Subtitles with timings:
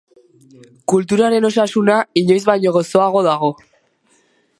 [0.93, 3.51] Kulturaren osasuna inoiz baino gozoago dago.